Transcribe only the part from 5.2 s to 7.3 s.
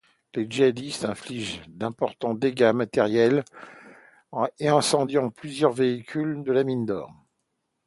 plusieurs véhicules de la mine d'or.